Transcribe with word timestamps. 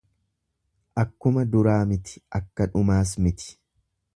Akkuma 1.01 1.43
duraa 1.55 1.77
miti 1.91 2.17
akka 2.39 2.71
dhumaas 2.73 3.17
miti. 3.27 3.57